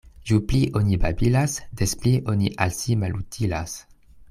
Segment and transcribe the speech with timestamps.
[0.27, 3.79] Ju pli oni babilas, des pli oni al si malutilas.